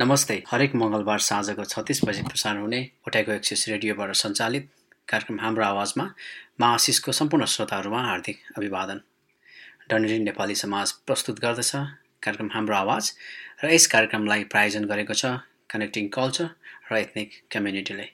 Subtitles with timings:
[0.00, 4.68] नमस्ते। हरेक मङ्गलबार साँझको छत्तिस बजी प्रसारण हुने उठाएको एक्सिस रेडियोबाट सञ्चालित
[5.08, 6.04] कार्यक्रम हाम्रो आवाजमा
[6.60, 9.00] मा आशिषको सम्पूर्ण श्रोताहरूमा हार्दिक अभिवादन।
[9.90, 11.72] डनेरी नेपाली समाज प्रस्तुत गर्दछ
[12.22, 13.10] कार्यक्रम हाम्रो आवाज
[13.64, 15.34] र यस कार्यक्रमलाई प्रायोजन गरेको छ
[15.66, 16.48] कनेक्टिङ कल्चर
[16.92, 18.06] र एथनिक कम्युनिटीले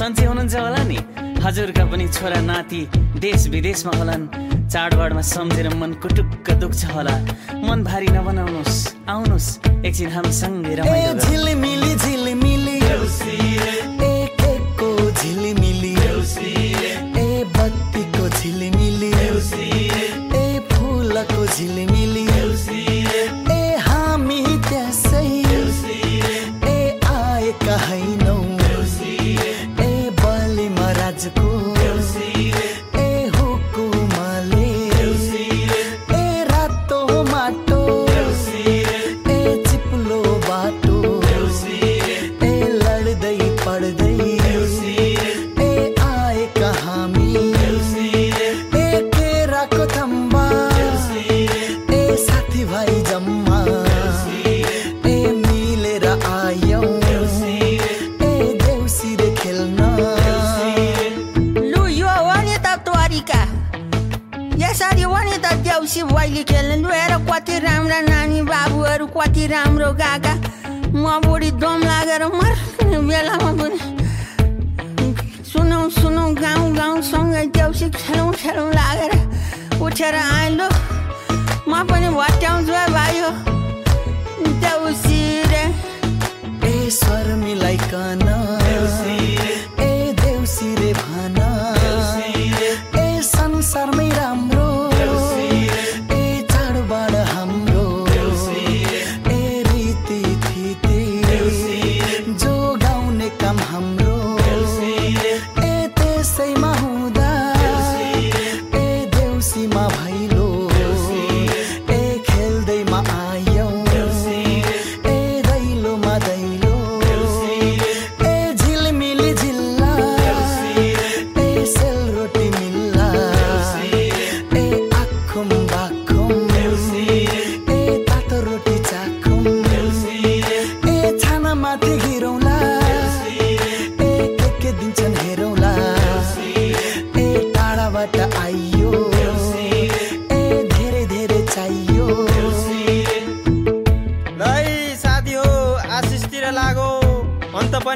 [0.00, 0.96] सन्चै हुनुहुन्छ होला नि?
[1.44, 2.80] हजुरका पनि छोरा नाति
[3.20, 4.24] देश विदेशमा होलान्।
[4.72, 7.14] चाडबाडमा सम्झेर मन कुटुक्क दुख्छ होला।
[7.68, 8.78] मन भारी नबनाउनुहोस्
[9.12, 9.48] आउनुहोस्।
[9.84, 13.39] एकछिन हामीसँगै रमाइलो झिलिमिली झिलिमिली।
[21.60, 21.89] Dilimin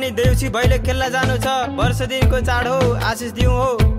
[0.04, 1.48] पनि देउसी भैले खेल्न जानु छ।
[1.80, 3.93] वर्ष दिनको चाड हो आशिष दिउँ हो।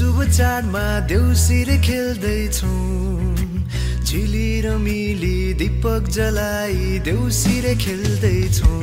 [0.00, 3.36] चाडमा देउसिरे खेल्दैछौँ।
[4.00, 8.80] झिली र मिली दीपक जलाई देउसिरे खेल्दैछौँ।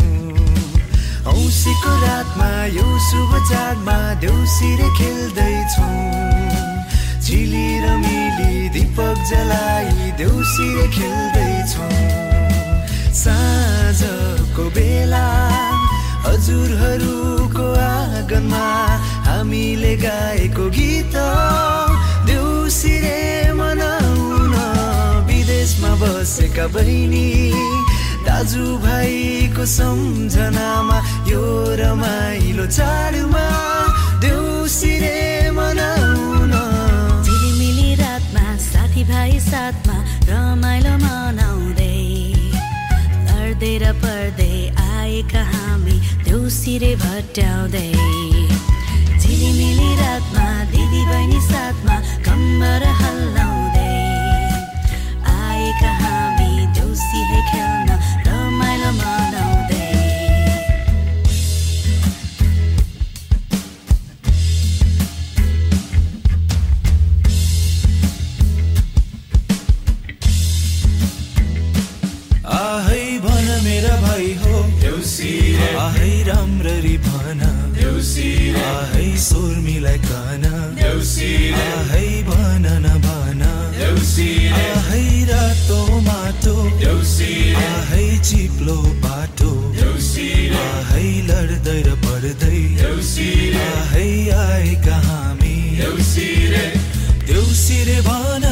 [1.26, 5.90] औँसीको रातमा यो शुभ चाडमा देउसिरे खेल्दैछौँ।
[7.26, 11.92] झिली र मिली दीपक जलाई देउसिरे खेल्दैछौँ।
[13.24, 15.26] साँझको बेला
[16.28, 18.68] हजुरहरूको आँगनमा
[19.28, 19.77] हामीले
[26.08, 27.28] बसेका बहिनी
[28.26, 30.98] दाजुभाइको सम्झनामा
[31.32, 31.44] यो
[31.80, 33.46] रमाइलो चाडमा
[34.24, 36.54] देउसिरे मनाउन।
[37.24, 39.98] झिलिमिली रातमा साथीभाइ साथमा
[40.30, 42.00] रमाइलो मनाउँदै
[43.28, 44.56] लड्दै र पर्दै
[44.88, 45.98] आएका हामी
[46.28, 47.92] देउसिरे भट्याउँदै
[49.22, 51.96] झिलिमिली रातमा दिदी बहिनी साथमा
[52.28, 53.37] कम्बर हल्लाउँदै
[79.98, 83.42] देउसी आहै भन न भन।
[83.78, 86.56] देउसी आहै रातो माटो।
[87.56, 89.52] आहै चिप्लो बाटो।
[90.64, 91.96] आहै लड्दै र
[92.82, 95.58] देउसी आहै आएका हामी।
[97.28, 98.47] देउसी रे भन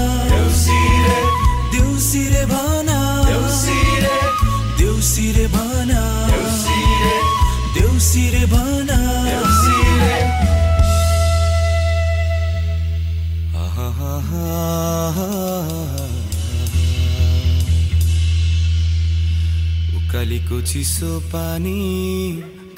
[20.25, 21.77] उकालीको चिसो पानी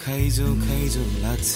[0.03, 1.53] खाइजो खाइजो लाग्छ।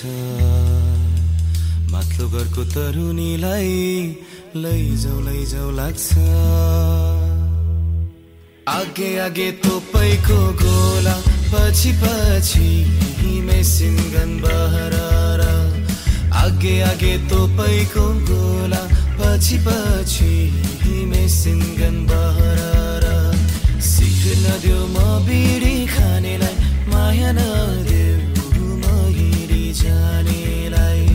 [1.92, 3.76] माथिल्लो घरको तरुनीलाई
[4.56, 6.08] लैजाउ लैजाउ लाग्छ।
[8.72, 11.16] आगे आगे तोपैको गोला
[11.52, 12.70] पछि पछि
[13.48, 14.96] मेसिन गन बहर
[16.44, 18.82] आगे आगे तोपैको गोला
[19.20, 20.32] पछि पछि
[21.12, 22.91] मेसिन गन बहर
[24.22, 26.56] सिख नदेऊ म बिडी खानेलाई
[26.90, 28.86] माया नदेऊ म
[29.18, 31.06] हिँडी जानेलाई।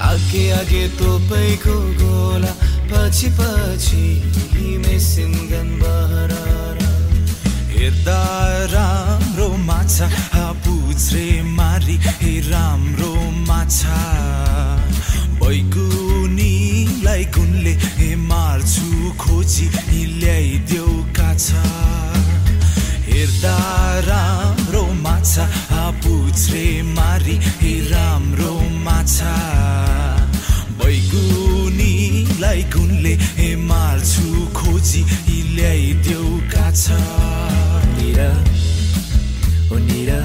[0.00, 2.52] आगे आगे तोपैको गोला
[2.88, 4.04] पछि पछि
[4.84, 6.32] मेसिन गन बहर
[7.76, 8.20] हेर्दा
[8.72, 10.08] राम्रो माछा
[10.64, 11.26] पुछ्रे
[11.60, 13.12] मारी हे राम्रो
[13.48, 14.00] माछा।
[15.40, 19.66] बैगुनीलाई गुनले हे मार्छु खोजी
[20.20, 20.88] ल्याइदेऊ
[21.18, 21.64] काछा।
[23.16, 23.58] हेर्दा
[24.06, 25.44] राम्रो माछा
[26.04, 27.36] पुछ्रे मारी
[27.88, 28.52] राम्रो
[28.84, 29.32] माछा।
[30.78, 35.02] बैगुनीलाई गुनले हे मार्छु खोजी
[35.56, 36.98] ल्याइदेऊ काछा।
[37.96, 38.30] निरा
[39.72, 40.20] ओ निरा।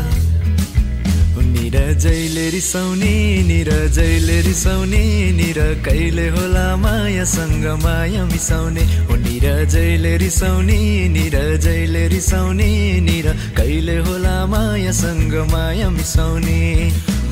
[2.01, 3.13] जहिले रिसाउने
[3.47, 5.01] निर जहिले रिसाउने
[5.37, 10.79] निर कहिले होला मायासँग माया मिसाउने हो निर जहिले रिसाउने
[11.13, 12.69] निर जहिले रिसाउने
[13.05, 16.61] निर कहिले होला मायासँग माया मिसाउने।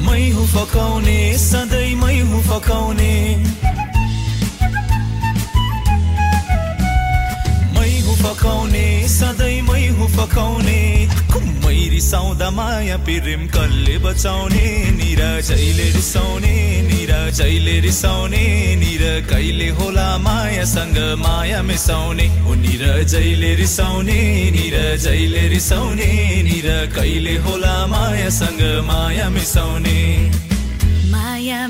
[0.06, 3.14] मै हुँ फकाउने सधैँ मै हुँ फकाउने।
[7.74, 8.86] मै हुँ फकाउने
[9.18, 10.80] सधैँ मै हुँ फकाउने।
[12.00, 14.68] रिसाउँदा माया प्रेम कसले बचाउने?
[14.96, 16.56] निर जहिले रिसाउने
[16.88, 18.44] निर जहिले रिसाउने
[18.80, 22.28] निर कहिले होला मायासँग माया मिसाउने?
[22.48, 24.20] हो निर जहिले रिसाउने
[24.56, 26.08] निर जहिले रिसाउने
[26.48, 30.00] निर कहिले होला मायासँग माया मिसाउने?
[31.12, 31.68] माया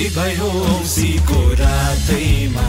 [0.00, 2.64] देउसी भयो औसीको रातैमा।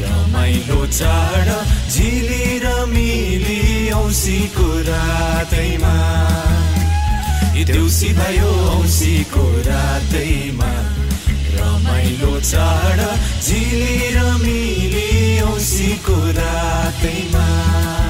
[0.00, 1.48] रमाइलो चाड
[1.92, 5.92] झिली र मिली औसीको रातैमा।
[7.60, 10.72] देउसी भयो औसीको रातैमा।
[11.60, 13.04] रमाइलो चाड
[13.44, 18.05] झिली र मिली औसीको रातैमा।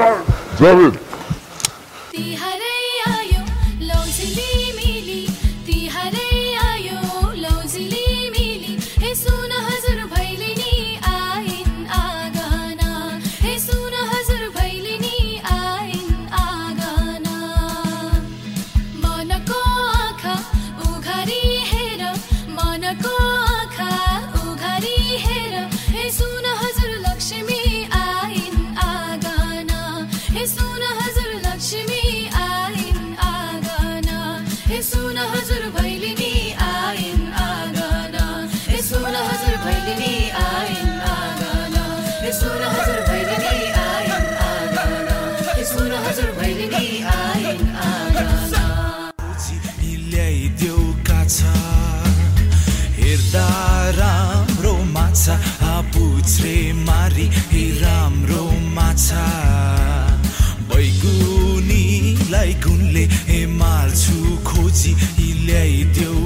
[0.00, 0.24] Jerry.
[0.56, 1.09] Glory.
[34.70, 36.32] सुन हजुर भैलिनी
[39.64, 40.88] भैलिनी आइन्
[42.38, 43.56] सुन हजुर भैलिनी
[45.70, 46.86] सुन हजुर भैलिनी
[52.98, 53.48] हेर्दा
[54.00, 55.34] राम्रो माछा
[56.86, 57.26] मारी
[57.82, 58.44] राम्रो
[58.76, 59.24] माछा।
[60.70, 63.04] बैगुनीलाई गुनले
[64.70, 64.92] खोजी
[65.46, 66.18] ल्याइदेऊ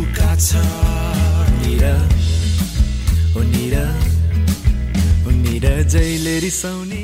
[3.34, 3.84] हो निरा
[5.24, 7.02] हो निरा जहिले रिसाउने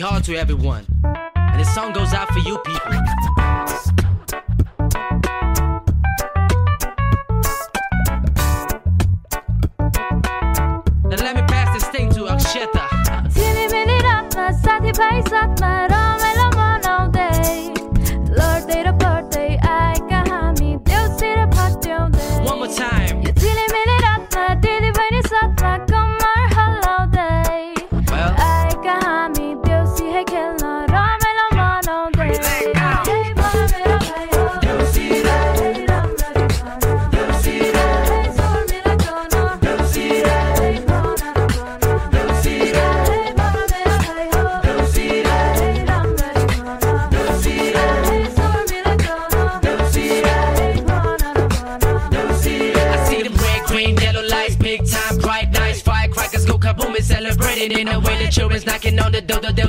[0.00, 0.84] Happy Tihar to everyone.
[1.36, 2.92] And this song goes out for you people.
[11.04, 11.34] Now let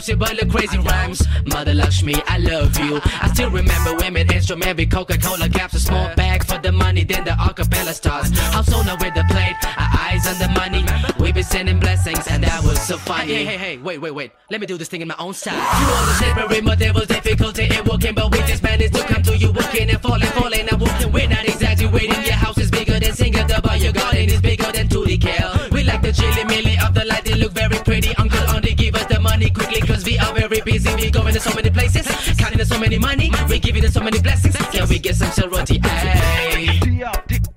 [0.05, 0.15] door.
[0.15, 1.27] The Delcy Butler crazy rhymes.
[1.45, 2.99] Mother Lakshmi, I love you.
[3.21, 7.23] I still remember women instrument with Coca-Cola caps, a small bag for the money, then
[7.23, 8.37] the acapella stars.
[8.37, 10.85] House owner with the plate, our eyes on the money.
[11.19, 13.33] We been sending blessings, and that was so funny.
[13.33, 14.31] Hey, hey, hey, wait, wait, wait.
[14.49, 15.55] Let me do this thing in my own style.
[15.55, 19.03] You all the slavery, but there was difficulty in walking, but we just managed to
[19.03, 21.11] come to you walking and falling, falling and walking.
[21.11, 22.23] We're not exaggerating.
[22.23, 25.71] Your house is bigger than Singapore, but your garden is bigger than Tootie.
[25.71, 27.77] We like the chili milli of the light, they look very
[29.35, 30.95] money quickly, cause we are very busy.
[30.95, 33.31] We going to so many places, counting so many money.
[33.49, 34.55] We giving so many blessings.
[34.55, 35.81] Can we get some sorority?
[35.83, 37.54] Ay.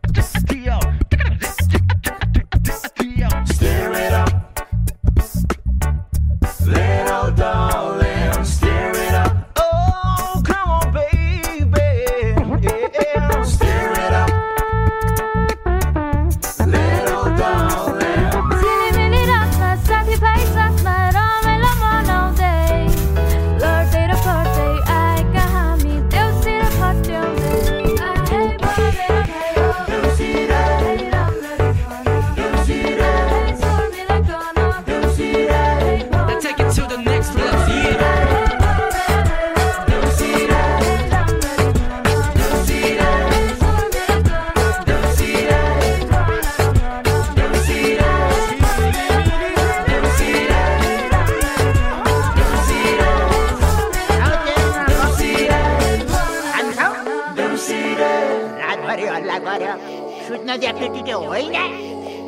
[60.29, 61.57] सुत्न दिएको त्यो होइन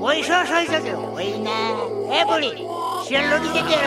[0.01, 2.53] पैसा सैसा त्यो होइन ए बुढी
[3.09, 3.85] सेलरोटी चाहिँ दिएर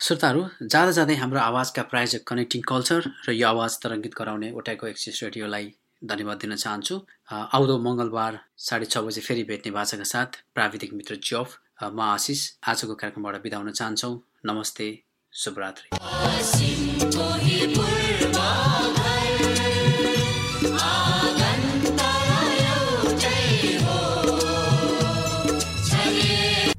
[0.00, 5.22] श्रोताहरू जाँदा जाँदै हाम्रो आवाजका प्रायोजक कनेक्टिङ कल्चर र यो आवाज तरङ्गित गराउने ओटाको एक्सिस
[5.22, 5.66] रेडियोलाई
[6.02, 6.94] धन्यवाद दिन चाहन्छु।
[7.32, 8.32] आउँदो मङ्गलबार
[8.64, 11.48] साढे छ बजे फेरि भेट्ने भाषाका साथ प्राविधिक मित्र जफ
[11.82, 14.14] म आशिष। आजको कार्यक्रमबाट बिदा हुन चाहन्छौँ।
[14.45, 15.89] नमस्ते शुभरात्रि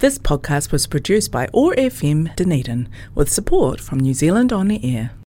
[0.00, 4.80] This podcast was produced by OAR FM Dunedin with support from New Zealand On the
[4.82, 5.10] Air.